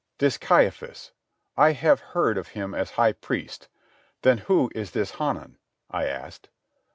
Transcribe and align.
"This 0.17 0.39
Caiaphas, 0.39 1.11
I 1.55 1.73
have 1.73 1.99
heard 1.99 2.35
of 2.39 2.47
him 2.57 2.73
as 2.73 2.89
high 2.97 3.11
priest, 3.11 3.67
then 4.23 4.39
who 4.39 4.71
is 4.73 4.89
this 4.93 5.11
Hanan?" 5.11 5.59
I 5.91 6.07
asked. 6.07 6.49